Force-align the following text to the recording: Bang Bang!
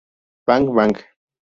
Bang 0.47 0.65
Bang! 0.73 0.97